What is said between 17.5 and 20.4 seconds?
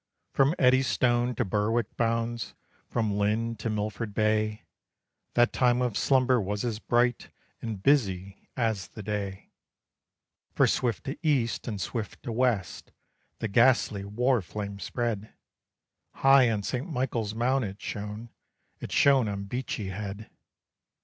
it shone: it shone on Beachy Head.